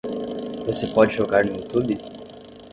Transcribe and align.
Você 0.65 0.87
pode 0.87 1.15
jogar 1.15 1.45
no 1.45 1.55
Youtube? 1.57 1.99